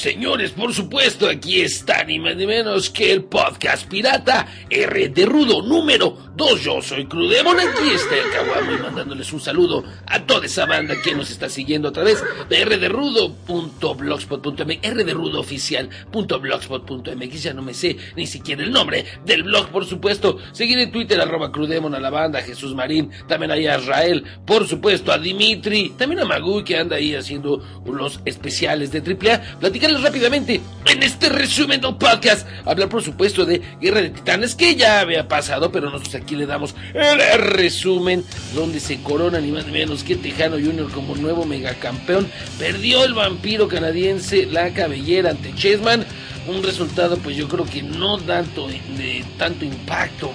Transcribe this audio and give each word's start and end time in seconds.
Señores, 0.00 0.52
por 0.52 0.72
supuesto, 0.72 1.28
aquí 1.28 1.60
está 1.60 2.04
ni 2.04 2.18
más 2.18 2.34
ni 2.34 2.46
menos 2.46 2.88
que 2.88 3.12
el 3.12 3.24
podcast 3.24 3.86
pirata 3.86 4.46
R 4.70 5.10
de 5.10 5.26
Rudo 5.26 5.60
número 5.60 6.29
2. 6.40 6.60
Yo 6.62 6.80
soy 6.80 7.04
Crudemon, 7.04 7.60
aquí 7.60 7.90
está 7.94 8.16
el 8.16 8.30
Kawami 8.30 8.78
mandándoles 8.82 9.30
un 9.34 9.40
saludo 9.40 9.84
a 10.06 10.24
toda 10.24 10.46
esa 10.46 10.64
banda 10.64 10.98
que 11.02 11.14
nos 11.14 11.30
está 11.30 11.50
siguiendo 11.50 11.88
a 11.88 11.92
través 11.92 12.24
de 12.48 12.64
rderudo.blogspot.mx, 12.64 14.80
rderudoficial.blogspot.mx, 14.82 17.42
ya 17.42 17.52
no 17.52 17.60
me 17.60 17.74
sé 17.74 17.98
ni 18.16 18.26
siquiera 18.26 18.62
el 18.62 18.72
nombre 18.72 19.04
del 19.26 19.42
blog, 19.42 19.68
por 19.68 19.84
supuesto. 19.84 20.38
Seguir 20.52 20.78
en 20.78 20.90
Twitter, 20.90 21.20
arroba 21.20 21.52
Crudemon 21.52 21.94
a 21.94 22.00
la 22.00 22.08
banda, 22.08 22.40
Jesús 22.40 22.74
Marín, 22.74 23.10
también 23.28 23.50
ahí 23.50 23.66
a 23.66 23.78
Israel, 23.78 24.24
por 24.46 24.66
supuesto, 24.66 25.12
a 25.12 25.18
Dimitri, 25.18 25.90
también 25.90 26.20
a 26.20 26.24
Magui 26.24 26.64
que 26.64 26.78
anda 26.78 26.96
ahí 26.96 27.14
haciendo 27.14 27.62
unos 27.84 28.20
especiales 28.24 28.92
de 28.92 29.00
AAA. 29.00 29.58
Platicarles 29.60 30.02
rápidamente 30.02 30.62
en 30.86 31.02
este 31.02 31.28
resumen 31.28 31.82
del 31.82 31.96
podcast. 31.96 32.48
Hablar, 32.64 32.88
por 32.88 33.02
supuesto, 33.02 33.44
de 33.44 33.60
Guerra 33.78 34.00
de 34.00 34.08
Titanes, 34.08 34.54
que 34.54 34.74
ya 34.74 35.00
había 35.00 35.28
pasado, 35.28 35.70
pero 35.70 35.90
nosotros 35.90 36.14
aquí 36.14 36.29
le 36.36 36.46
damos 36.46 36.74
el 36.94 37.20
resumen 37.38 38.24
donde 38.54 38.80
se 38.80 39.02
corona 39.02 39.40
ni 39.40 39.50
más 39.50 39.66
ni 39.66 39.72
menos 39.72 40.04
que 40.04 40.16
Tejano 40.16 40.56
Jr. 40.56 40.90
como 40.90 41.14
nuevo 41.16 41.44
megacampeón. 41.44 42.28
Perdió 42.58 43.04
el 43.04 43.14
vampiro 43.14 43.68
canadiense 43.68 44.46
la 44.46 44.72
cabellera 44.72 45.30
ante 45.30 45.54
Chessman. 45.54 46.04
Un 46.48 46.62
resultado, 46.62 47.18
pues 47.18 47.36
yo 47.36 47.48
creo 47.48 47.64
que 47.64 47.82
no 47.82 48.18
tanto 48.18 48.66
de 48.66 49.24
tanto 49.38 49.64
impacto 49.64 50.32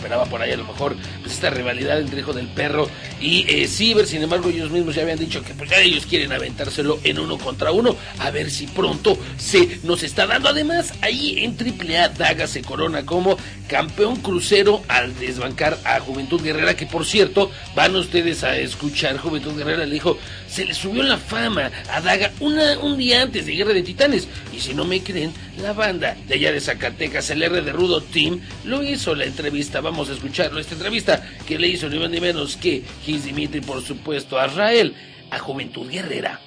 esperaba 0.00 0.24
por 0.24 0.40
ahí 0.40 0.50
a 0.50 0.56
lo 0.56 0.64
mejor 0.64 0.96
pues 1.20 1.34
esta 1.34 1.50
rivalidad 1.50 2.00
entre 2.00 2.20
Hijo 2.20 2.32
del 2.32 2.48
Perro 2.48 2.88
y 3.20 3.44
eh, 3.46 3.68
Ciber. 3.68 4.06
Sin 4.06 4.22
embargo, 4.22 4.48
ellos 4.48 4.70
mismos 4.70 4.94
ya 4.94 5.02
habían 5.02 5.18
dicho 5.18 5.42
que 5.42 5.52
pues 5.52 5.68
ya 5.68 5.78
ellos 5.78 6.06
quieren 6.06 6.32
aventárselo 6.32 6.98
en 7.04 7.18
uno 7.18 7.36
contra 7.36 7.70
uno. 7.70 7.94
A 8.18 8.30
ver 8.30 8.50
si 8.50 8.66
pronto 8.66 9.18
se 9.36 9.78
nos 9.82 10.02
está 10.02 10.26
dando. 10.26 10.48
Además, 10.48 10.94
ahí 11.02 11.44
en 11.44 11.54
AAA 11.54 12.08
Daga 12.10 12.46
se 12.46 12.62
corona 12.62 13.04
como 13.04 13.36
campeón 13.68 14.16
crucero 14.16 14.82
al 14.88 15.14
desbancar 15.18 15.78
a 15.84 16.00
Juventud 16.00 16.40
Guerrera. 16.42 16.74
Que 16.74 16.86
por 16.86 17.04
cierto, 17.04 17.50
van 17.74 17.94
ustedes 17.94 18.42
a 18.42 18.56
escuchar. 18.56 19.18
Juventud 19.18 19.54
Guerrera 19.54 19.84
le 19.84 19.92
dijo, 19.92 20.16
se 20.48 20.64
le 20.64 20.72
subió 20.72 21.02
la 21.02 21.18
fama 21.18 21.70
a 21.90 22.00
Daga 22.00 22.32
una, 22.40 22.78
un 22.78 22.96
día 22.96 23.20
antes 23.20 23.44
de 23.44 23.52
Guerra 23.52 23.74
de 23.74 23.82
Titanes. 23.82 24.28
Y 24.56 24.60
si 24.60 24.72
no 24.72 24.86
me 24.86 25.02
creen, 25.02 25.32
la 25.60 25.74
banda 25.74 26.16
de 26.26 26.36
allá 26.36 26.52
de 26.52 26.60
Zacatecas, 26.60 27.28
el 27.28 27.42
R 27.42 27.60
de 27.60 27.72
Rudo 27.72 28.00
Team, 28.00 28.40
lo 28.64 28.82
hizo 28.82 29.14
la 29.14 29.26
entrevista. 29.26 29.82
Vamos 29.90 30.08
a 30.08 30.12
escucharlo. 30.12 30.60
Esta 30.60 30.74
entrevista 30.74 31.20
que 31.44 31.58
le 31.58 31.66
hizo 31.66 31.88
ni 31.88 31.98
más 31.98 32.08
ni 32.10 32.20
menos 32.20 32.56
que 32.56 32.84
Gis 33.02 33.24
Dimitri, 33.24 33.60
por 33.60 33.82
supuesto, 33.82 34.38
a 34.38 34.46
Israel, 34.46 34.94
a 35.32 35.40
Juventud 35.40 35.90
Guerrera. 35.90 36.40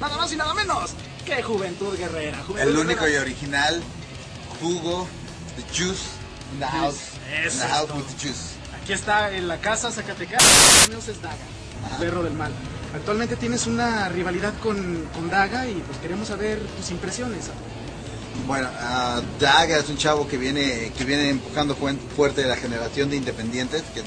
Nada 0.00 0.16
más 0.16 0.32
y 0.32 0.36
nada 0.36 0.52
menos 0.52 0.90
que 1.24 1.40
Juventud 1.40 1.96
Guerrera. 1.96 2.42
Juventud 2.42 2.72
El 2.72 2.76
único 2.76 3.08
y 3.08 3.14
original 3.14 3.80
jugo, 4.60 5.06
the 5.54 5.62
juice 5.72 6.02
in 6.52 6.58
the 6.58 6.66
house. 6.66 7.12
In 7.28 7.56
the 7.56 7.68
house 7.68 7.86
todo. 7.86 7.98
with 7.98 8.06
the 8.06 8.26
juice. 8.26 8.56
Aquí 8.82 8.92
está 8.92 9.30
en 9.30 9.46
la 9.46 9.58
casa 9.58 9.92
Zacatecana. 9.92 10.42
Menos 10.88 11.06
es 11.06 11.22
Daga, 11.22 11.36
perro 12.00 12.24
del 12.24 12.32
mal. 12.32 12.50
Actualmente 12.92 13.36
tienes 13.36 13.68
una 13.68 14.08
rivalidad 14.08 14.52
con, 14.58 15.08
con 15.14 15.30
Daga 15.30 15.68
y 15.68 15.74
pues 15.74 15.98
queremos 15.98 16.26
saber 16.26 16.58
tus 16.76 16.90
impresiones. 16.90 17.50
Bueno, 18.46 18.68
ah, 18.78 19.20
Daga 19.38 19.78
es 19.78 19.88
un 19.88 19.96
chavo 19.96 20.26
que 20.26 20.36
viene 20.36 20.92
que 20.96 21.04
viene 21.04 21.30
empujando 21.30 21.76
fuerte 22.16 22.44
la 22.46 22.56
generación 22.56 23.10
de 23.10 23.16
independientes, 23.16 23.82
que 23.94 24.02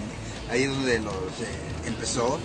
ahí 0.52 0.64
es 0.64 0.70
donde 0.70 1.00
los 1.00 1.14
eh, 1.14 1.88
empezó. 1.88 2.40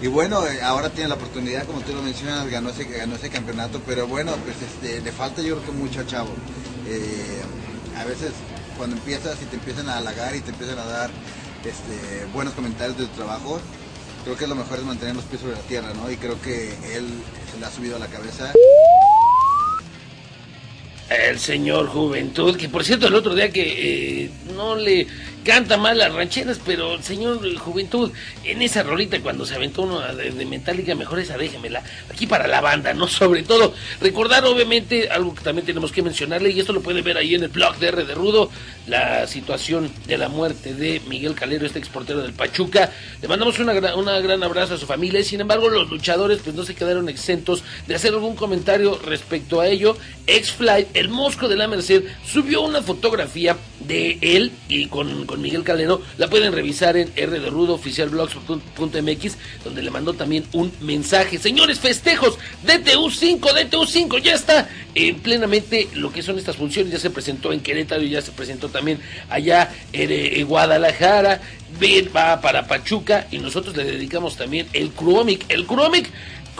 Y 0.00 0.08
bueno, 0.08 0.44
eh, 0.46 0.60
ahora 0.62 0.90
tiene 0.90 1.08
la 1.08 1.14
oportunidad, 1.14 1.64
como 1.64 1.80
tú 1.80 1.92
lo 1.92 2.02
mencionas, 2.02 2.48
ganó 2.48 2.70
ese, 2.70 2.84
ganó 2.84 3.14
ese 3.14 3.30
campeonato, 3.30 3.80
pero 3.86 4.08
bueno, 4.08 4.32
pues 4.44 4.56
este, 4.60 5.00
le 5.00 5.12
falta 5.12 5.42
yo 5.42 5.56
creo 5.56 5.66
que 5.66 5.72
mucho 5.72 6.00
al 6.00 6.06
chavo. 6.06 6.30
Eh, 6.88 7.40
a 7.96 8.04
veces 8.04 8.32
cuando 8.76 8.96
empiezas 8.96 9.40
y 9.40 9.44
te 9.44 9.56
empiezan 9.56 9.88
a 9.88 9.98
halagar 9.98 10.34
y 10.34 10.40
te 10.40 10.50
empiezan 10.50 10.78
a 10.78 10.84
dar 10.86 11.10
este, 11.64 12.26
buenos 12.32 12.54
comentarios 12.54 12.98
de 12.98 13.06
tu 13.06 13.14
trabajo, 13.14 13.60
creo 14.24 14.36
que 14.36 14.46
lo 14.48 14.56
mejor 14.56 14.78
es 14.78 14.84
mantener 14.84 15.14
los 15.14 15.24
pies 15.24 15.40
sobre 15.40 15.54
la 15.54 15.62
tierra, 15.62 15.92
¿no? 15.94 16.10
Y 16.10 16.16
creo 16.16 16.40
que 16.40 16.70
él 16.96 17.06
se 17.52 17.60
le 17.60 17.66
ha 17.66 17.70
subido 17.70 17.96
a 17.96 17.98
la 18.00 18.08
cabeza. 18.08 18.52
El 21.28 21.38
señor 21.38 21.86
Juventud, 21.88 22.56
que 22.56 22.68
por 22.68 22.84
cierto 22.84 23.08
el 23.08 23.14
otro 23.14 23.34
día 23.34 23.50
que 23.50 24.24
eh, 24.24 24.30
no 24.54 24.76
le 24.76 25.06
canta 25.44 25.76
mal 25.76 25.98
las 25.98 26.12
rancheras, 26.12 26.58
pero 26.64 27.02
señor 27.02 27.40
Juventud, 27.58 28.10
en 28.44 28.62
esa 28.62 28.82
rolita 28.82 29.20
cuando 29.20 29.44
se 29.46 29.54
aventó 29.54 29.82
uno 29.82 30.00
de, 30.14 30.30
de 30.30 30.44
Metallica, 30.46 30.94
mejor 30.94 31.18
esa 31.18 31.36
déjemela 31.36 31.82
aquí 32.10 32.26
para 32.26 32.46
la 32.46 32.60
banda, 32.60 32.94
¿no? 32.94 33.08
Sobre 33.22 33.42
todo, 33.42 33.74
recordar 34.00 34.44
obviamente 34.44 35.08
algo 35.10 35.34
que 35.34 35.42
también 35.42 35.66
tenemos 35.66 35.92
que 35.92 36.02
mencionarle, 36.02 36.50
y 36.50 36.60
esto 36.60 36.72
lo 36.72 36.80
puede 36.82 37.02
ver 37.02 37.16
ahí 37.16 37.34
en 37.34 37.42
el 37.44 37.48
blog 37.48 37.76
de 37.78 37.88
R 37.88 38.04
de 38.04 38.14
Rudo, 38.14 38.50
la 38.86 39.26
situación 39.26 39.90
de 40.06 40.18
la 40.18 40.28
muerte 40.28 40.74
de 40.74 41.00
Miguel 41.08 41.34
Calero, 41.34 41.66
este 41.66 41.78
exportero 41.78 42.22
del 42.22 42.32
Pachuca. 42.32 42.92
Le 43.20 43.28
mandamos 43.28 43.58
una, 43.58 43.74
gra- 43.74 43.96
una 43.96 44.18
gran 44.20 44.42
abrazo 44.42 44.74
a 44.74 44.78
su 44.78 44.86
familia, 44.86 45.20
y 45.20 45.24
sin 45.24 45.40
embargo 45.40 45.68
los 45.68 45.90
luchadores 45.90 46.40
pues 46.42 46.54
no 46.56 46.64
se 46.64 46.74
quedaron 46.74 47.08
exentos 47.08 47.62
de 47.86 47.94
hacer 47.94 48.12
algún 48.14 48.36
comentario 48.36 48.98
respecto 49.04 49.60
a 49.60 49.66
ello. 49.68 49.96
X-Flight, 50.26 50.88
el 50.94 51.08
mosco 51.08 51.48
de 51.48 51.56
la 51.56 51.68
Merced, 51.68 52.04
subió 52.24 52.62
una 52.62 52.82
fotografía 52.82 53.56
de 53.80 54.18
él 54.20 54.52
y 54.68 54.86
con, 54.86 55.26
con 55.32 55.40
Miguel 55.40 55.64
Calero. 55.64 56.02
La 56.18 56.28
pueden 56.28 56.52
revisar 56.52 56.94
en 56.98 57.10
R 57.16 57.40
de 57.40 57.48
Rudo 57.48 57.72
oficial 57.72 58.10
blogs.mx, 58.10 59.38
donde 59.64 59.82
le 59.82 59.90
mandó 59.90 60.12
también 60.12 60.44
un 60.52 60.70
mensaje. 60.82 61.38
Señores, 61.38 61.80
festejos 61.80 62.38
DTU5, 62.66 63.40
DTU5, 63.40 64.20
ya 64.20 64.34
está 64.34 64.68
en 64.94 65.20
plenamente 65.20 65.88
lo 65.94 66.12
que 66.12 66.22
son 66.22 66.38
estas 66.38 66.56
funciones. 66.56 66.92
Ya 66.92 66.98
se 66.98 67.08
presentó 67.08 67.50
en 67.54 67.60
Querétaro 67.60 68.02
y 68.02 68.10
ya 68.10 68.20
se 68.20 68.32
presentó 68.32 68.68
también 68.68 69.00
allá 69.30 69.72
en, 69.94 70.12
eh, 70.12 70.38
en 70.40 70.46
Guadalajara. 70.46 71.40
Va 72.14 72.42
para 72.42 72.66
Pachuca 72.66 73.26
y 73.30 73.38
nosotros 73.38 73.74
le 73.74 73.84
dedicamos 73.84 74.36
también 74.36 74.66
el 74.74 74.90
Cruomic. 74.90 75.46
El 75.48 75.64
Cruomic 75.64 76.10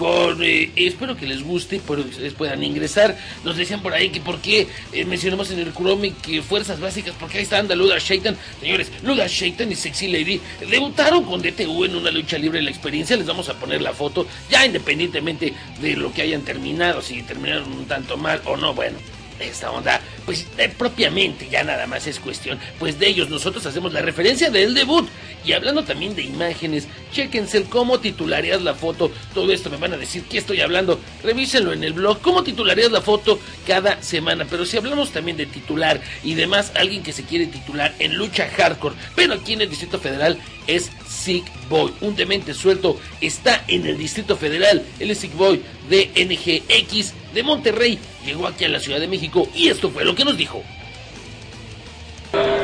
con 0.02 0.42
eh, 0.42 0.72
espero 0.74 1.16
que 1.16 1.28
les 1.28 1.44
guste 1.44 1.80
pero 1.86 2.02
que 2.02 2.10
ustedes 2.10 2.34
puedan 2.34 2.60
ingresar. 2.64 3.16
Nos 3.44 3.56
decían 3.56 3.82
por 3.82 3.92
ahí 3.92 4.10
que 4.10 4.20
por 4.20 4.40
qué 4.40 4.66
eh, 4.92 5.04
mencionamos 5.04 5.52
en 5.52 5.60
el 5.60 5.72
Chrome 5.72 6.12
que 6.20 6.42
fuerzas 6.42 6.80
básicas 6.80 7.14
porque 7.20 7.38
ahí 7.38 7.44
está 7.44 7.58
anda 7.58 7.76
Luda 7.76 7.98
Shaitan. 8.00 8.36
Señores 8.58 8.90
Luda 9.04 9.28
Shaitan 9.28 9.70
y 9.70 9.76
Sexy 9.76 10.08
Lady 10.08 10.40
debutaron 10.68 11.22
con 11.22 11.40
DTU 11.40 11.84
en 11.84 11.94
una 11.94 12.10
lucha 12.10 12.36
libre 12.36 12.60
la 12.62 12.70
experiencia. 12.70 13.16
Les 13.16 13.26
vamos 13.26 13.48
a 13.48 13.54
poner 13.54 13.80
la 13.80 13.92
foto 13.92 14.26
ya 14.50 14.66
independientemente 14.66 15.54
de 15.80 15.96
lo 15.96 16.12
que 16.12 16.22
hayan 16.22 16.42
terminado 16.42 17.00
si 17.00 17.22
terminaron 17.22 17.72
un 17.72 17.84
tanto 17.84 18.16
mal 18.16 18.42
o 18.44 18.56
no. 18.56 18.74
Bueno 18.74 18.98
esta 19.42 19.70
onda, 19.70 20.00
pues 20.24 20.46
eh, 20.58 20.72
propiamente 20.76 21.48
ya 21.48 21.64
nada 21.64 21.86
más 21.86 22.06
es 22.06 22.20
cuestión, 22.20 22.58
pues 22.78 22.98
de 22.98 23.08
ellos. 23.08 23.28
Nosotros 23.28 23.64
hacemos 23.66 23.92
la 23.92 24.02
referencia 24.02 24.50
del 24.50 24.74
debut. 24.74 25.08
Y 25.44 25.53
hablando 25.53 25.84
también 25.84 26.14
de 26.14 26.22
imágenes, 26.22 26.86
chéquense 27.12 27.58
el 27.58 27.64
cómo 27.64 28.00
titularías 28.00 28.62
la 28.62 28.75
foto. 28.75 29.10
Todo 29.34 29.53
esto 29.53 29.70
me 29.70 29.76
van 29.76 29.94
a 29.94 29.97
decir 29.97 30.25
que 30.25 30.38
estoy 30.38 30.60
hablando. 30.60 31.00
Revísenlo 31.22 31.72
en 31.72 31.84
el 31.84 31.92
blog, 31.92 32.20
cómo 32.20 32.42
titularías 32.42 32.92
la 32.92 33.00
foto 33.00 33.38
cada 33.66 34.02
semana. 34.02 34.47
Pero 34.48 34.64
si 34.64 34.76
hablamos 34.76 35.10
también 35.10 35.36
de 35.36 35.47
titular 35.47 36.00
y 36.22 36.34
demás, 36.34 36.72
alguien 36.75 37.02
que 37.02 37.12
se 37.12 37.25
quiere 37.25 37.47
titular 37.47 37.94
en 37.98 38.16
lucha 38.16 38.48
hardcore, 38.48 38.94
pero 39.16 39.34
aquí 39.34 39.54
en 39.54 39.62
el 39.62 39.70
Distrito 39.70 39.98
Federal 39.98 40.38
es 40.66 40.91
Sick 41.08 41.44
Boy. 41.69 41.92
Un 42.00 42.14
demente 42.16 42.54
suelto 42.54 42.98
está 43.20 43.64
en 43.69 43.86
el 43.86 43.98
Distrito 43.98 44.36
Federal. 44.36 44.84
Él 44.98 45.10
es 45.10 45.19
Sick 45.19 45.34
Boy 45.34 45.62
de 45.88 46.10
NGX 46.14 47.14
de 47.34 47.42
Monterrey. 47.42 47.99
Llegó 48.25 48.46
aquí 48.46 48.64
a 48.64 48.69
la 48.69 48.81
Ciudad 48.81 49.00
de 49.00 49.08
México 49.08 49.49
y 49.55 49.69
esto 49.69 49.90
fue 49.90 50.05
lo 50.05 50.14
que 50.14 50.25
nos 50.25 50.37
dijo. 50.37 50.62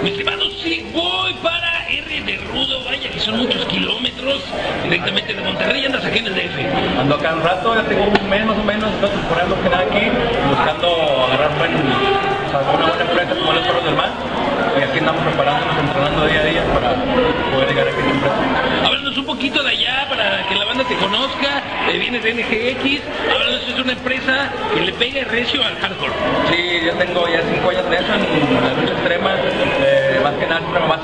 Mi 0.03 0.11
estimado 0.11 0.51
Sick 0.63 0.93
Boy 0.93 1.35
para 1.43 1.78
R 1.89 2.21
de 2.21 2.37
Rudo, 2.37 2.85
vaya 2.85 3.09
que 3.11 3.19
son 3.19 3.39
muchos 3.39 3.65
kilómetros 3.65 4.45
directamente 4.85 5.33
de 5.33 5.41
Monterrey. 5.41 5.87
Andas 5.87 6.05
aquí 6.05 6.19
en 6.19 6.27
el 6.27 6.35
DF. 6.35 6.99
Ando 6.99 7.15
acá 7.15 7.35
un 7.35 7.43
rato, 7.43 7.75
ya 7.75 7.83
tengo 7.85 8.05
un 8.05 8.29
mes 8.29 8.45
más 8.45 8.59
o 8.59 8.63
menos, 8.63 8.93
estoy 8.93 9.09
temporada 9.09 9.49
que 9.63 9.71
nada 9.71 9.83
aquí, 9.85 10.11
buscando 10.51 11.25
agarrar 11.25 11.57
buen, 11.57 11.75
o 11.77 12.51
sea, 12.51 12.61
una 12.61 12.87
buena 12.89 13.05
empresa 13.05 13.35
como 13.35 13.53
los 13.53 13.67
perros 13.67 13.85
del 13.85 13.95
mar. 13.95 14.11
Y 14.79 14.83
aquí 14.83 14.99
andamos 14.99 15.23
preparándonos, 15.23 15.79
entrenando 15.79 16.27
día 16.27 16.41
a 16.41 16.45
día 16.45 16.63
para 16.75 16.95
poder 17.53 17.69
llegar 17.69 17.89
aquí 17.89 17.97
a 17.97 18.01
esta 18.01 18.11
empresa. 18.11 18.87
Háblanos 18.87 19.17
un 19.17 19.25
poquito 19.25 19.63
de 19.63 19.71
allá 19.71 20.07
para 20.11 20.47
que 20.47 20.55
la 20.55 20.65
banda 20.67 20.85
te 20.85 20.95
conozca. 20.97 21.63
Eh, 21.91 21.99
vienes 21.99 22.23
de 22.23 22.35
NGX. 22.35 23.03
Háblanos, 23.33 23.67
es 23.67 23.79
una 23.81 23.93
empresa 23.93 24.53
que 24.75 24.81
le 24.83 24.93
pega 24.93 25.25
recio 25.25 25.65
al 25.65 25.75
hardcore. 25.79 26.13
Sí, 26.51 26.81
yo 26.85 26.93
tengo 26.95 27.27
ya 27.29 27.43
cinco 27.51 27.71
años 27.71 27.89
de 27.89 27.97
eso 27.97 28.15
en 28.15 28.21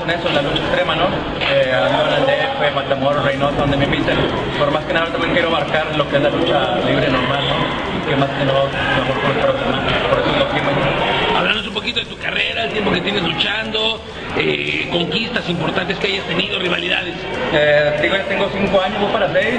en 0.05 0.19
eso, 0.19 0.29
en 0.29 0.35
la 0.35 0.41
lucha 0.41 0.61
extrema, 0.61 0.95
¿no? 0.95 1.05
Eh, 1.41 1.73
el 2.17 2.25
DF, 2.25 2.75
Matamoros, 2.75 3.25
Reynosa, 3.25 3.57
donde 3.57 3.77
me 3.77 3.85
inviten, 3.85 4.17
pero 4.57 4.71
más 4.71 4.85
que 4.85 4.93
nada 4.93 5.07
también 5.07 5.33
quiero 5.33 5.49
abarcar 5.49 5.95
lo 5.95 6.07
que 6.09 6.17
es 6.17 6.21
la 6.21 6.29
lucha 6.29 6.75
libre 6.85 7.09
normal, 7.09 7.43
¿no? 7.47 7.55
Y 7.97 8.09
que 8.09 8.15
más 8.15 8.29
que 8.29 8.45
nada 8.45 8.63
mejor 8.63 9.33
perros 9.33 9.59
del 9.59 9.69
mar. 9.69 9.81
por 10.09 10.19
eso 10.19 10.29
es 10.31 10.37
lo 10.37 10.49
que 10.49 10.61
me 10.61 11.37
Háblanos 11.37 11.67
un 11.67 11.73
poquito 11.73 11.99
de 11.99 12.05
tu 12.05 12.17
carrera, 12.17 12.65
el 12.65 12.71
tiempo 12.71 12.91
que 12.91 13.01
tienes 13.01 13.23
luchando, 13.23 13.99
eh, 14.37 14.87
conquistas 14.91 15.49
importantes 15.49 15.97
que 15.97 16.07
hayas 16.07 16.25
tenido, 16.25 16.59
rivalidades. 16.59 17.15
Eh, 17.53 17.99
digo, 18.01 18.15
ya 18.15 18.23
tengo 18.25 18.47
cinco 18.53 18.81
años, 18.81 19.01
voy 19.01 19.11
para 19.11 19.31
seis. 19.33 19.55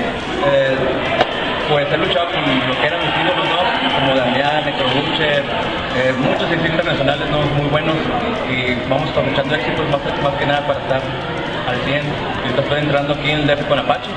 Eh, 0.46 0.76
pues 1.68 1.92
he 1.92 1.96
luchado 1.98 2.26
con 2.26 2.68
lo 2.68 2.80
que 2.80 2.86
eran 2.86 3.00
mis 3.00 3.10
ídolos, 3.16 3.48
¿no? 3.48 3.56
noche 5.16 5.42
eh, 5.96 6.12
muchos 6.18 6.50
internacionales 6.52 7.30
¿no? 7.30 7.40
muy 7.56 7.68
buenos 7.70 7.96
y 8.50 8.74
vamos 8.88 9.10
cosechando 9.10 9.54
éxitos 9.54 9.88
más, 9.88 10.22
más 10.22 10.34
que 10.34 10.46
nada 10.46 10.66
para 10.66 10.80
estar 10.80 11.02
al 11.66 11.84
100. 11.84 12.02
Y 12.44 12.60
estoy 12.60 12.80
entrando 12.80 13.14
aquí 13.14 13.30
en 13.30 13.40
el 13.40 13.46
DF 13.46 13.66
con 13.66 13.78
Apache. 13.78 14.10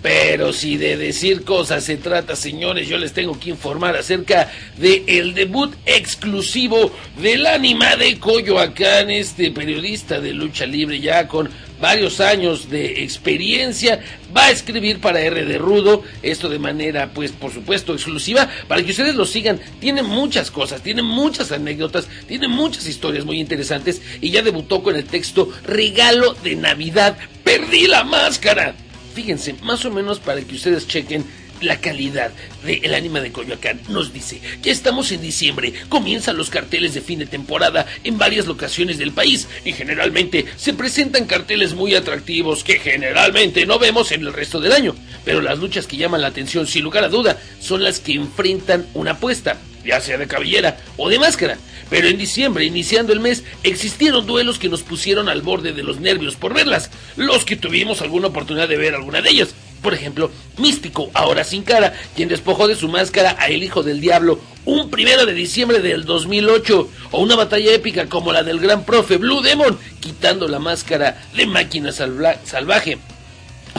Pero 0.00 0.52
si 0.52 0.76
de 0.76 0.96
decir 0.96 1.44
cosas 1.44 1.84
se 1.84 1.96
trata, 1.96 2.36
señores, 2.36 2.88
yo 2.88 2.96
les 2.98 3.12
tengo 3.12 3.38
que 3.38 3.50
informar 3.50 3.96
acerca 3.96 4.48
de 4.76 5.02
el 5.06 5.34
debut 5.34 5.74
exclusivo 5.86 6.92
del 7.20 7.46
anima 7.46 7.96
de 7.96 8.18
Coyoacán, 8.18 9.10
este 9.10 9.50
periodista 9.50 10.20
de 10.20 10.32
lucha 10.32 10.66
libre 10.66 11.00
ya 11.00 11.26
con 11.26 11.50
varios 11.80 12.20
años 12.20 12.70
de 12.70 13.02
experiencia, 13.02 14.00
va 14.36 14.46
a 14.46 14.50
escribir 14.50 15.00
para 15.00 15.20
R 15.20 15.44
de 15.44 15.58
Rudo, 15.58 16.02
esto 16.22 16.48
de 16.48 16.58
manera, 16.58 17.12
pues, 17.14 17.32
por 17.32 17.52
supuesto, 17.52 17.92
exclusiva, 17.92 18.48
para 18.66 18.82
que 18.82 18.90
ustedes 18.90 19.14
lo 19.14 19.24
sigan. 19.24 19.60
Tiene 19.80 20.02
muchas 20.02 20.50
cosas, 20.50 20.82
tiene 20.82 21.02
muchas 21.02 21.52
anécdotas, 21.52 22.08
tiene 22.26 22.48
muchas 22.48 22.86
historias 22.86 23.24
muy 23.24 23.40
interesantes 23.40 24.02
y 24.20 24.30
ya 24.30 24.42
debutó 24.42 24.82
con 24.82 24.96
el 24.96 25.04
texto 25.04 25.50
Regalo 25.64 26.34
de 26.34 26.56
Navidad, 26.56 27.16
perdí 27.44 27.86
la 27.86 28.04
máscara. 28.04 28.74
Fíjense, 29.14 29.54
más 29.62 29.84
o 29.84 29.90
menos 29.90 30.20
para 30.20 30.40
que 30.42 30.54
ustedes 30.54 30.86
chequen 30.86 31.24
la 31.60 31.80
calidad 31.80 32.30
del 32.64 32.94
ánima 32.94 33.20
de 33.20 33.32
Coyoacán 33.32 33.80
nos 33.88 34.12
dice 34.12 34.40
que 34.62 34.70
estamos 34.70 35.12
en 35.12 35.20
diciembre, 35.20 35.72
comienzan 35.88 36.36
los 36.36 36.50
carteles 36.50 36.94
de 36.94 37.00
fin 37.00 37.18
de 37.18 37.26
temporada 37.26 37.86
en 38.04 38.18
varias 38.18 38.46
locaciones 38.46 38.98
del 38.98 39.12
país 39.12 39.48
y 39.64 39.72
generalmente 39.72 40.46
se 40.56 40.74
presentan 40.74 41.26
carteles 41.26 41.74
muy 41.74 41.94
atractivos 41.94 42.64
que 42.64 42.78
generalmente 42.78 43.66
no 43.66 43.78
vemos 43.78 44.12
en 44.12 44.22
el 44.22 44.32
resto 44.32 44.60
del 44.60 44.72
año, 44.72 44.94
pero 45.24 45.40
las 45.40 45.58
luchas 45.58 45.86
que 45.86 45.96
llaman 45.96 46.22
la 46.22 46.28
atención 46.28 46.66
sin 46.66 46.84
lugar 46.84 47.04
a 47.04 47.08
duda 47.08 47.38
son 47.60 47.82
las 47.82 48.00
que 48.00 48.14
enfrentan 48.14 48.86
una 48.94 49.12
apuesta, 49.12 49.58
ya 49.84 50.00
sea 50.00 50.18
de 50.18 50.26
cabellera 50.26 50.78
o 50.96 51.08
de 51.08 51.18
máscara. 51.18 51.58
Pero 51.90 52.08
en 52.08 52.18
diciembre, 52.18 52.64
iniciando 52.64 53.12
el 53.12 53.20
mes, 53.20 53.44
existieron 53.62 54.26
duelos 54.26 54.58
que 54.58 54.68
nos 54.68 54.82
pusieron 54.82 55.28
al 55.28 55.40
borde 55.40 55.72
de 55.72 55.82
los 55.82 56.00
nervios 56.00 56.36
por 56.36 56.52
verlas, 56.52 56.90
los 57.16 57.44
que 57.44 57.56
tuvimos 57.56 58.02
alguna 58.02 58.28
oportunidad 58.28 58.68
de 58.68 58.76
ver 58.76 58.94
alguna 58.94 59.22
de 59.22 59.30
ellas. 59.30 59.54
Por 59.82 59.94
ejemplo, 59.94 60.30
Místico, 60.56 61.10
ahora 61.14 61.44
sin 61.44 61.62
cara, 61.62 61.94
quien 62.16 62.28
despojó 62.28 62.66
de 62.66 62.74
su 62.74 62.88
máscara 62.88 63.36
a 63.38 63.48
El 63.48 63.62
Hijo 63.62 63.82
del 63.82 64.00
Diablo 64.00 64.40
un 64.68 64.90
primero 64.90 65.24
de 65.24 65.32
diciembre 65.32 65.80
del 65.80 66.04
2008, 66.04 66.90
o 67.12 67.22
una 67.22 67.36
batalla 67.36 67.72
épica 67.72 68.06
como 68.06 68.34
la 68.34 68.42
del 68.42 68.60
gran 68.60 68.84
profe 68.84 69.16
Blue 69.16 69.40
Demon, 69.40 69.78
quitando 69.98 70.46
la 70.46 70.58
máscara 70.58 71.22
de 71.34 71.46
máquina 71.46 71.90
salvaje. 71.90 72.98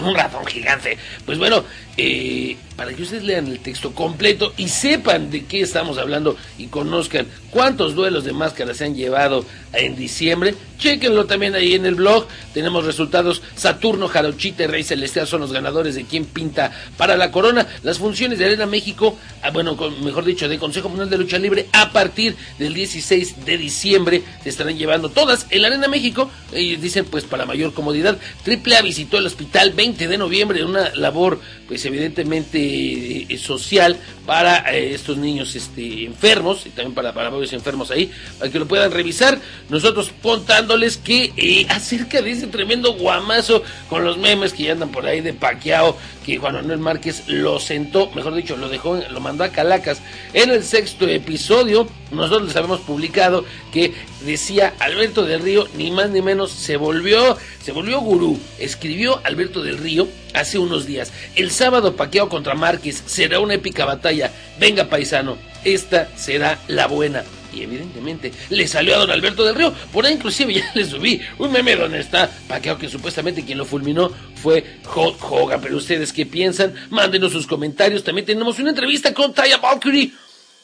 Un 0.03 0.15
ratón 0.15 0.45
gigante. 0.47 0.97
Pues 1.27 1.37
bueno, 1.37 1.63
eh, 2.01 2.55
para 2.79 2.93
que 2.93 3.03
ustedes 3.03 3.25
lean 3.25 3.47
el 3.47 3.59
texto 3.59 3.93
completo 3.93 4.53
y 4.55 4.69
sepan 4.69 5.29
de 5.29 5.43
qué 5.43 5.59
estamos 5.59 5.97
hablando 5.97 6.37
y 6.57 6.67
conozcan 6.67 7.27
cuántos 7.51 7.93
duelos 7.93 8.23
de 8.23 8.31
máscaras 8.31 8.77
se 8.77 8.85
han 8.85 8.95
llevado 8.95 9.43
en 9.73 9.97
diciembre, 9.97 10.55
chequenlo 10.77 11.25
también 11.25 11.55
ahí 11.55 11.73
en 11.73 11.85
el 11.85 11.95
blog. 11.95 12.25
Tenemos 12.53 12.85
resultados. 12.85 13.41
Saturno, 13.55 14.07
Jarochita 14.07 14.63
y 14.63 14.67
Rey 14.67 14.83
Celestial 14.83 15.27
son 15.27 15.41
los 15.41 15.51
ganadores 15.51 15.95
de 15.95 16.05
quien 16.05 16.23
pinta 16.23 16.71
para 16.95 17.17
la 17.17 17.31
corona. 17.31 17.67
Las 17.83 17.97
funciones 17.97 18.39
de 18.39 18.45
Arena 18.45 18.65
México, 18.65 19.17
ah, 19.41 19.51
bueno, 19.51 19.75
mejor 20.01 20.23
dicho, 20.23 20.47
de 20.47 20.57
Consejo 20.57 20.87
Mundial 20.87 21.09
de 21.09 21.17
Lucha 21.17 21.37
Libre, 21.37 21.67
a 21.73 21.91
partir 21.91 22.37
del 22.59 22.73
16 22.73 23.45
de 23.45 23.57
diciembre 23.57 24.23
se 24.41 24.49
estarán 24.49 24.77
llevando 24.77 25.09
todas 25.09 25.47
en 25.49 25.65
Arena 25.65 25.89
México. 25.89 26.31
Ellos 26.53 26.81
dicen, 26.81 27.03
pues 27.03 27.25
para 27.25 27.45
mayor 27.45 27.73
comodidad. 27.73 28.17
Triple 28.43 28.77
A 28.77 28.81
visitó 28.81 29.17
el 29.17 29.25
hospital 29.25 29.73
20 29.73 30.07
de 30.07 30.17
noviembre 30.17 30.61
en 30.61 30.67
una 30.67 30.95
labor, 30.95 31.41
pues 31.67 31.81
evidentemente 31.89 33.33
eh, 33.33 33.37
social 33.37 33.97
para 34.25 34.73
eh, 34.73 34.93
estos 34.93 35.17
niños 35.17 35.55
este, 35.55 36.05
enfermos 36.05 36.65
y 36.65 36.69
también 36.69 36.93
para, 36.93 37.13
para 37.13 37.29
varios 37.29 37.51
enfermos 37.53 37.91
ahí, 37.91 38.11
para 38.37 38.51
que 38.51 38.59
lo 38.59 38.67
puedan 38.67 38.91
revisar. 38.91 39.39
Nosotros 39.69 40.11
contándoles 40.21 40.97
que 40.97 41.33
eh, 41.35 41.65
acerca 41.69 42.21
de 42.21 42.31
ese 42.31 42.47
tremendo 42.47 42.93
guamazo 42.93 43.63
con 43.89 44.03
los 44.03 44.17
memes 44.17 44.53
que 44.53 44.63
ya 44.63 44.73
andan 44.73 44.91
por 44.91 45.05
ahí 45.05 45.21
de 45.21 45.33
paqueado, 45.33 45.97
que 46.25 46.37
Juan 46.37 46.53
Manuel 46.55 46.79
Márquez 46.79 47.27
lo 47.27 47.59
sentó, 47.59 48.11
mejor 48.11 48.35
dicho, 48.35 48.55
lo 48.55 48.69
dejó, 48.69 48.97
lo 49.09 49.19
mandó 49.19 49.43
a 49.43 49.49
Calacas 49.49 49.99
en 50.33 50.51
el 50.51 50.63
sexto 50.63 51.07
episodio. 51.07 51.87
Nosotros 52.11 52.47
les 52.47 52.55
habíamos 52.55 52.81
publicado 52.81 53.45
que 53.71 53.93
decía 54.25 54.73
Alberto 54.79 55.25
del 55.25 55.41
Río, 55.41 55.67
ni 55.75 55.91
más 55.91 56.09
ni 56.09 56.21
menos, 56.21 56.51
se 56.51 56.77
volvió, 56.77 57.37
se 57.63 57.71
volvió 57.71 57.99
gurú. 57.99 58.39
Escribió 58.59 59.21
Alberto 59.23 59.61
del 59.63 59.77
Río 59.77 60.07
hace 60.33 60.57
unos 60.57 60.85
días. 60.85 61.11
El 61.35 61.51
sábado 61.51 61.95
paqueado 61.95 62.29
contra 62.29 62.55
Márquez 62.55 63.03
será 63.05 63.39
una 63.39 63.55
épica 63.55 63.85
batalla. 63.85 64.31
Venga, 64.59 64.85
paisano, 64.85 65.37
esta 65.63 66.09
será 66.15 66.59
la 66.67 66.87
buena. 66.87 67.23
Y 67.51 67.63
evidentemente 67.63 68.31
le 68.49 68.67
salió 68.67 68.95
a 68.95 68.99
don 68.99 69.11
Alberto 69.11 69.43
del 69.43 69.55
Río. 69.55 69.73
Por 69.91 70.05
ahí 70.05 70.13
inclusive 70.13 70.53
ya 70.55 70.71
le 70.73 70.85
subí 70.85 71.21
un 71.39 71.51
meme 71.51 71.75
donde 71.75 71.99
está 71.99 72.29
paqueado 72.47 72.77
que 72.77 72.89
supuestamente 72.89 73.43
quien 73.43 73.57
lo 73.57 73.65
fulminó 73.65 74.11
fue 74.35 74.63
Hulk 74.95 75.31
Hogan. 75.31 75.61
Pero 75.61 75.77
ustedes 75.77 76.13
qué 76.13 76.25
piensan? 76.25 76.73
Mándenos 76.89 77.31
sus 77.31 77.47
comentarios. 77.47 78.03
También 78.03 78.25
tenemos 78.25 78.59
una 78.59 78.69
entrevista 78.69 79.13
con 79.13 79.33
Taya 79.33 79.57
Valkyrie. 79.57 80.11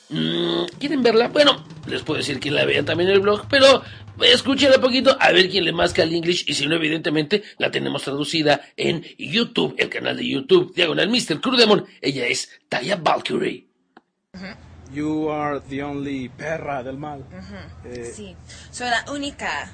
Mm, 0.09 0.65
¿Quieren 0.79 1.01
verla? 1.01 1.29
Bueno, 1.29 1.65
les 1.87 2.03
puedo 2.03 2.19
decir 2.19 2.39
que 2.39 2.51
la 2.51 2.65
vean 2.65 2.85
también 2.85 3.09
en 3.09 3.15
el 3.15 3.21
blog, 3.21 3.47
pero 3.49 3.81
escúchenla 4.21 4.75
un 4.77 4.81
poquito 4.81 5.17
a 5.19 5.31
ver 5.31 5.49
quién 5.49 5.65
le 5.65 5.71
masca 5.71 6.03
el 6.03 6.13
English 6.13 6.45
y 6.47 6.53
si 6.53 6.67
no, 6.67 6.75
evidentemente 6.75 7.43
la 7.57 7.71
tenemos 7.71 8.03
traducida 8.03 8.61
en 8.77 9.03
YouTube, 9.17 9.75
el 9.77 9.89
canal 9.89 10.17
de 10.17 10.27
YouTube, 10.27 10.73
Diagonal 10.75 11.09
Mr. 11.09 11.41
Crudemon. 11.41 11.85
Ella 12.01 12.27
es 12.27 12.49
Taya 12.69 12.97
Valkyrie. 12.97 13.67
You 14.93 15.29
are 15.29 15.59
the 15.69 15.83
only 15.83 16.29
perra 16.29 16.83
del 16.83 16.97
mal. 16.97 17.25
Eh, 17.83 18.11
sí, 18.15 18.35
soy 18.71 18.89
la 18.89 19.11
única 19.11 19.71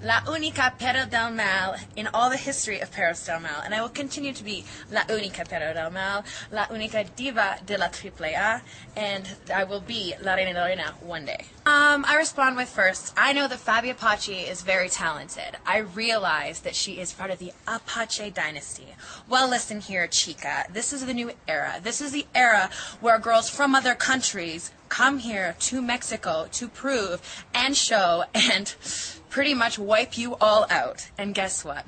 La 0.00 0.22
única 0.28 0.72
perra 0.78 1.06
del 1.10 1.32
mal 1.32 1.74
in 1.96 2.06
all 2.14 2.30
the 2.30 2.36
history 2.36 2.78
of 2.78 2.92
Perros 2.92 3.26
del 3.26 3.40
Mal, 3.40 3.62
and 3.64 3.74
I 3.74 3.80
will 3.80 3.88
continue 3.88 4.32
to 4.32 4.44
be 4.44 4.64
La 4.92 5.02
única 5.08 5.44
perra 5.44 5.74
del 5.74 5.90
mal, 5.90 6.24
La 6.52 6.66
única 6.66 7.04
diva 7.16 7.58
de 7.66 7.76
la 7.76 7.88
Triple 7.88 8.32
A, 8.32 8.62
and 8.96 9.28
I 9.52 9.64
will 9.64 9.80
be 9.80 10.14
La 10.22 10.34
Reina 10.34 10.52
de 10.52 10.60
la 10.60 10.66
Reina 10.66 10.94
one 11.00 11.24
day. 11.24 11.46
Um, 11.66 12.04
I 12.06 12.14
respond 12.16 12.56
with 12.56 12.68
first, 12.68 13.12
I 13.16 13.32
know 13.32 13.48
that 13.48 13.58
Fabi 13.58 13.90
Apache 13.90 14.42
is 14.42 14.62
very 14.62 14.88
talented. 14.88 15.56
I 15.66 15.78
realize 15.78 16.60
that 16.60 16.76
she 16.76 17.00
is 17.00 17.12
part 17.12 17.32
of 17.32 17.40
the 17.40 17.52
Apache 17.66 18.30
dynasty. 18.30 18.94
Well, 19.28 19.50
listen 19.50 19.80
here, 19.80 20.06
Chica. 20.06 20.66
This 20.72 20.92
is 20.92 21.06
the 21.06 21.14
new 21.14 21.32
era. 21.48 21.80
This 21.82 22.00
is 22.00 22.12
the 22.12 22.26
era 22.36 22.70
where 23.00 23.18
girls 23.18 23.50
from 23.50 23.74
other 23.74 23.96
countries 23.96 24.70
come 24.88 25.18
here 25.18 25.56
to 25.58 25.82
Mexico 25.82 26.48
to 26.52 26.68
prove 26.68 27.44
and 27.52 27.76
show 27.76 28.24
and 28.32 28.74
pretty 29.30 29.54
much 29.54 29.78
wipe 29.78 30.16
you 30.16 30.36
all 30.40 30.66
out. 30.70 31.10
And 31.16 31.34
guess 31.34 31.64
what? 31.64 31.84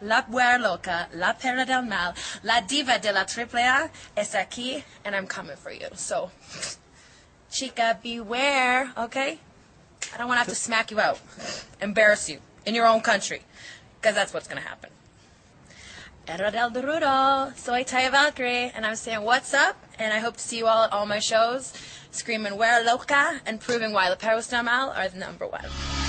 La 0.00 0.22
Buer 0.22 0.58
Loca, 0.58 1.08
La 1.14 1.32
Perra 1.32 1.64
del 1.64 1.82
Mal, 1.82 2.14
La 2.42 2.60
Diva 2.60 2.98
de 2.98 3.12
la 3.12 3.22
Triple 3.24 3.60
A 3.60 3.88
es 4.16 4.34
aquí, 4.34 4.82
and 5.04 5.14
I'm 5.14 5.28
coming 5.28 5.56
for 5.56 5.70
you. 5.70 5.86
So, 5.94 6.32
chica, 7.50 7.98
beware, 8.02 8.92
okay? 8.98 9.38
I 10.12 10.18
don't 10.18 10.26
want 10.26 10.38
to 10.38 10.44
have 10.44 10.48
to 10.48 10.56
smack 10.56 10.90
you 10.90 10.98
out, 10.98 11.20
embarrass 11.80 12.28
you 12.28 12.40
in 12.66 12.74
your 12.74 12.86
own 12.86 13.00
country, 13.00 13.42
because 14.00 14.16
that's 14.16 14.34
what's 14.34 14.48
going 14.48 14.60
to 14.60 14.68
happen. 14.68 14.90
Edra 16.26 16.50
del 16.50 16.70
Derudo, 16.70 17.56
soy 17.56 17.84
Taya 17.84 18.10
Valkyrie, 18.10 18.72
and 18.74 18.84
I'm 18.84 18.96
saying 18.96 19.22
what's 19.22 19.54
up, 19.54 19.76
and 20.00 20.12
I 20.12 20.18
hope 20.18 20.36
to 20.36 20.42
see 20.42 20.58
you 20.58 20.66
all 20.66 20.84
at 20.84 20.92
all 20.92 21.06
my 21.06 21.20
shows, 21.20 21.72
screaming 22.10 22.56
Where 22.56 22.82
Loca, 22.84 23.40
and 23.46 23.60
proving 23.60 23.92
why 23.92 24.08
La 24.08 24.16
Perros 24.16 24.48
del 24.48 24.64
Mal 24.64 24.90
are 24.90 25.08
the 25.08 25.18
number 25.18 25.46
one. 25.46 26.01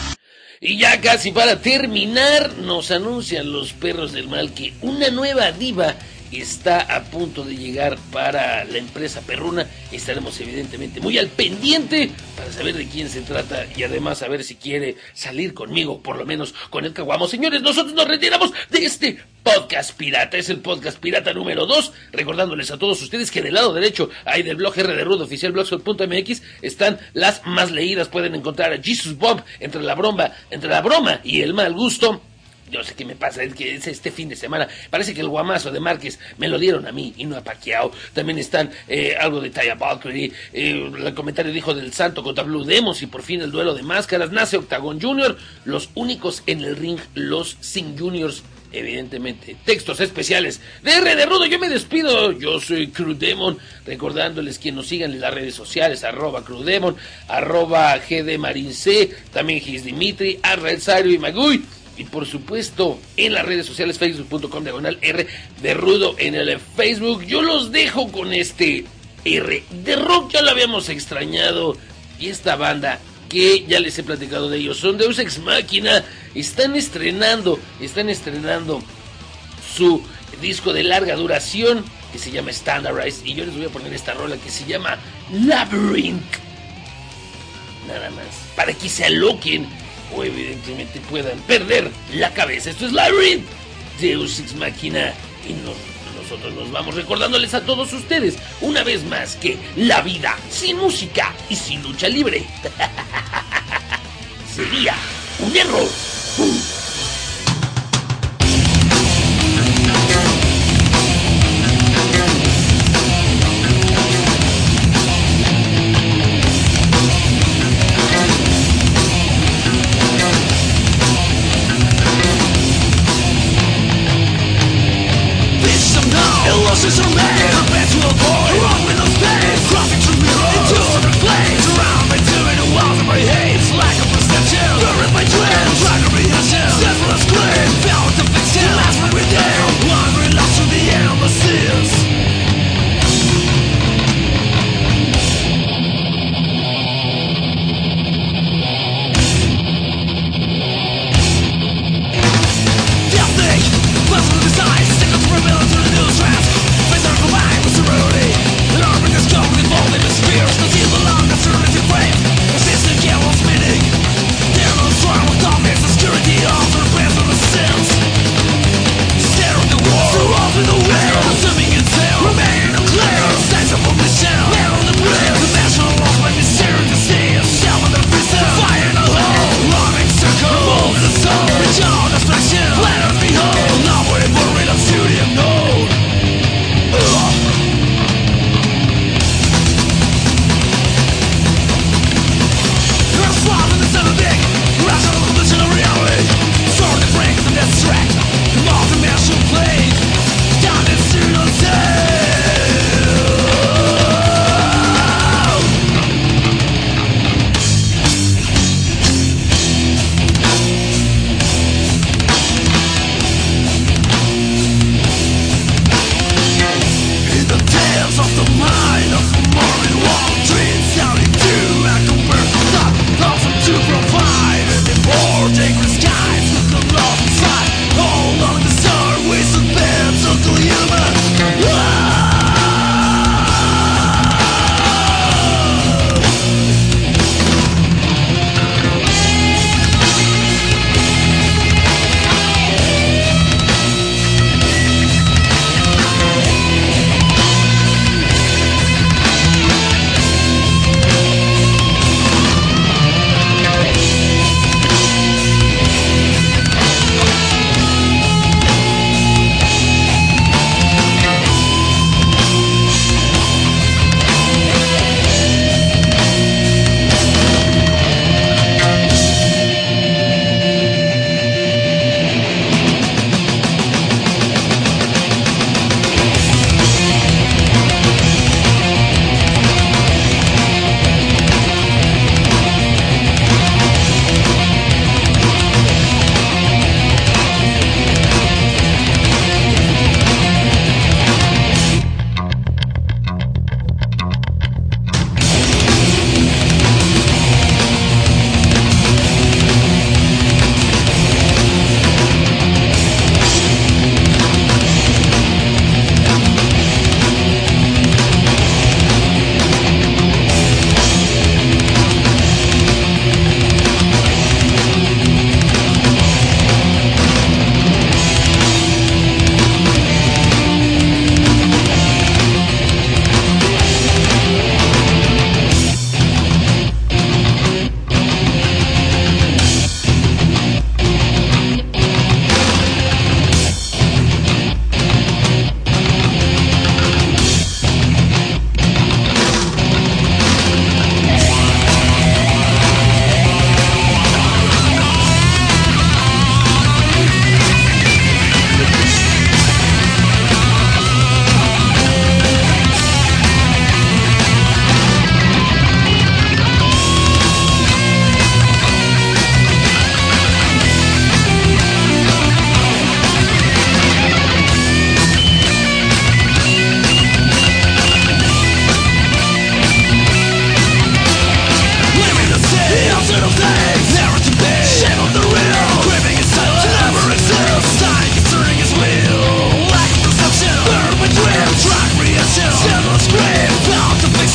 Y 0.65 0.77
ya 0.77 1.01
casi 1.01 1.34
para 1.34 1.60
terminar, 1.60 2.53
nos 2.60 2.89
anuncian 2.89 3.51
los 3.51 3.74
perros 3.74 4.13
del 4.13 4.29
mal 4.29 4.53
que 4.53 4.74
una 4.82 5.10
nueva 5.10 5.51
diva 5.51 5.93
está 6.41 6.81
a 6.81 7.03
punto 7.03 7.43
de 7.43 7.55
llegar 7.55 7.97
para 8.11 8.63
la 8.65 8.77
empresa 8.77 9.21
perruna. 9.21 9.67
Estaremos 9.91 10.39
evidentemente 10.39 10.99
muy 10.99 11.17
al 11.17 11.27
pendiente 11.27 12.11
para 12.35 12.51
saber 12.51 12.75
de 12.75 12.87
quién 12.87 13.09
se 13.09 13.21
trata 13.21 13.65
y 13.75 13.83
además 13.83 14.19
saber 14.19 14.43
si 14.43 14.55
quiere 14.55 14.95
salir 15.13 15.53
conmigo, 15.53 16.01
por 16.01 16.17
lo 16.17 16.25
menos 16.25 16.53
con 16.69 16.85
el 16.85 16.93
caguamo. 16.93 17.27
Señores, 17.27 17.61
nosotros 17.61 17.93
nos 17.93 18.07
retiramos 18.07 18.51
de 18.69 18.85
este 18.85 19.19
podcast 19.43 19.95
pirata. 19.95 20.37
Es 20.37 20.49
el 20.49 20.59
podcast 20.59 20.99
pirata 20.99 21.33
número 21.33 21.65
2. 21.65 21.93
Recordándoles 22.11 22.71
a 22.71 22.77
todos 22.77 23.01
ustedes 23.01 23.31
que 23.31 23.41
del 23.41 23.53
lado 23.53 23.73
derecho 23.73 24.09
hay 24.25 24.43
del 24.43 24.55
blog 24.55 24.77
R 24.77 24.95
de 24.95 25.03
Rudo 25.03 25.25
oficial 25.25 25.51
blogspot.mx 25.51 26.41
están 26.61 26.99
las 27.13 27.45
más 27.45 27.71
leídas. 27.71 28.07
Pueden 28.07 28.35
encontrar 28.35 28.73
a 28.73 28.81
Jesus 28.81 29.17
Bob 29.17 29.43
entre 29.59 29.81
la 29.81 29.95
broma, 29.95 30.31
entre 30.49 30.69
la 30.69 30.81
broma 30.81 31.19
y 31.23 31.41
el 31.41 31.53
mal 31.53 31.73
gusto 31.73 32.21
yo 32.73 32.83
sé 32.83 32.95
qué 32.95 33.05
me 33.05 33.15
pasa, 33.15 33.43
es 33.43 33.53
que 33.53 33.75
es 33.75 33.87
este 33.87 34.11
fin 34.11 34.29
de 34.29 34.35
semana 34.35 34.67
parece 34.89 35.13
que 35.13 35.21
el 35.21 35.29
guamazo 35.29 35.71
de 35.71 35.79
Márquez 35.79 36.19
me 36.37 36.47
lo 36.47 36.57
dieron 36.57 36.87
a 36.87 36.91
mí 36.91 37.13
y 37.17 37.25
no 37.25 37.37
a 37.37 37.41
Paquiao. 37.41 37.91
También 38.13 38.39
están 38.39 38.71
eh, 38.87 39.15
algo 39.19 39.39
de 39.39 39.49
Taya 39.49 39.75
Valkyrie, 39.75 40.31
eh, 40.53 40.91
el 41.05 41.13
comentario 41.13 41.51
dijo 41.51 41.73
del 41.73 41.93
Santo 41.93 42.23
contra 42.23 42.43
Blue 42.43 42.63
Demos 42.63 43.01
y 43.01 43.07
por 43.07 43.21
fin 43.21 43.41
el 43.41 43.51
duelo 43.51 43.73
de 43.73 43.83
máscaras. 43.83 44.31
Nace 44.31 44.57
Octagon 44.57 44.99
Junior, 44.99 45.37
los 45.65 45.89
únicos 45.95 46.43
en 46.47 46.61
el 46.61 46.75
ring, 46.75 46.99
los 47.13 47.57
Sin 47.61 47.97
Juniors 47.97 48.43
evidentemente, 48.73 49.55
textos 49.65 49.99
especiales 49.99 50.59
de 50.81 50.93
R 50.93 51.15
de 51.15 51.25
Rudo. 51.27 51.45
Yo 51.45 51.59
me 51.59 51.69
despido, 51.69 52.31
yo 52.31 52.59
soy 52.59 52.87
Crudemon, 52.87 53.57
recordándoles 53.85 54.57
que 54.57 54.71
nos 54.71 54.87
sigan 54.87 55.11
en 55.11 55.21
las 55.21 55.33
redes 55.33 55.53
sociales, 55.53 56.03
arroba 56.03 56.43
Crudemon, 56.43 56.97
arroba 57.27 57.95
GD 57.97 58.39
también 59.31 59.61
Gis 59.61 59.85
Dimitri, 59.85 60.39
Arra 60.41 60.77
Sario 60.79 61.13
y 61.13 61.19
Magui. 61.19 61.63
Y 61.97 62.05
por 62.05 62.25
supuesto, 62.25 63.00
en 63.17 63.33
las 63.33 63.45
redes 63.45 63.65
sociales, 63.65 64.00
facebook.com 64.00 64.63
diagonal 64.63 64.97
R 65.01 65.27
de 65.62 65.73
Rudo 65.73 66.15
en 66.17 66.35
el 66.35 66.59
Facebook. 66.59 67.23
Yo 67.25 67.41
los 67.41 67.71
dejo 67.71 68.12
con 68.12 68.33
este 68.33 68.85
R 69.25 69.63
de 69.83 69.95
Rock, 69.95 70.31
ya 70.31 70.41
lo 70.41 70.50
habíamos 70.50 70.89
extrañado. 70.89 71.77
Y 72.19 72.29
esta 72.29 72.55
banda 72.55 73.00
que 73.29 73.65
ya 73.67 73.79
les 73.79 73.97
he 73.97 74.03
platicado 74.03 74.50
de 74.50 74.57
ellos, 74.57 74.77
son 74.77 74.97
Deus 74.97 75.19
Ex 75.19 75.39
Máquina, 75.39 76.03
están 76.35 76.75
estrenando, 76.75 77.59
están 77.81 78.09
estrenando 78.09 78.81
su 79.75 80.03
disco 80.41 80.73
de 80.73 80.83
larga 80.83 81.15
duración 81.15 81.83
que 82.12 82.19
se 82.19 82.31
llama 82.31 82.51
Standardized 82.53 83.25
y 83.25 83.33
yo 83.33 83.45
les 83.45 83.55
voy 83.55 83.65
a 83.65 83.69
poner 83.69 83.91
esta 83.91 84.13
rola 84.13 84.38
que 84.38 84.51
se 84.51 84.65
llama 84.65 85.00
Labyrinth. 85.31 86.21
Nada 87.88 88.12
más, 88.12 88.25
para 88.55 88.73
que 88.73 88.88
se 88.88 89.05
aloquen 89.05 89.67
evidentemente 90.22 91.00
puedan 91.10 91.39
perder 91.39 91.89
la 92.13 92.34
cabeza. 92.34 92.70
Esto 92.70 92.86
es 92.86 92.91
Labyrinth, 92.91 93.46
Deus 94.01 94.39
Ex 94.39 94.53
Máquina 94.55 95.13
y 95.48 95.53
nosotros 96.20 96.53
nos 96.53 96.72
vamos 96.72 96.96
recordándoles 96.96 97.53
a 97.53 97.62
todos 97.65 97.91
ustedes 97.93 98.36
una 98.62 98.84
vez 98.84 99.03
más 99.05 99.36
que 99.36 99.58
la 99.75 100.01
vida 100.01 100.38
sin 100.50 100.77
música 100.77 101.34
y 101.50 101.55
sin 101.55 101.82
lucha 101.84 102.08
libre 102.08 102.46
sería 104.55 104.96
un 105.39 105.55
error. 105.55 105.88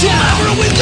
Time. 0.01 0.78